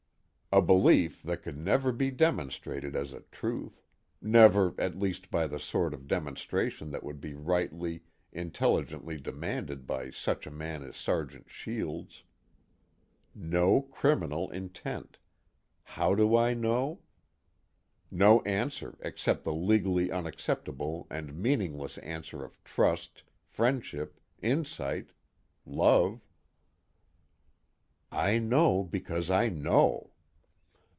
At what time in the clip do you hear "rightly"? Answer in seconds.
7.33-8.03